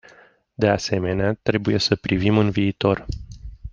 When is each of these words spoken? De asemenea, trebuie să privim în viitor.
De 0.55 0.67
asemenea, 0.67 1.33
trebuie 1.41 1.77
să 1.77 1.95
privim 1.95 2.37
în 2.37 2.49
viitor. 2.49 3.05